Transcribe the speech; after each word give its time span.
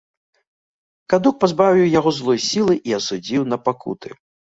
Кадук 1.13 1.35
пазбавіў 1.43 1.85
яго 1.99 2.13
злой 2.21 2.39
сілы 2.47 2.79
і 2.93 2.95
асудзіў 2.99 3.41
на 3.51 3.61
пакуты. 3.67 4.09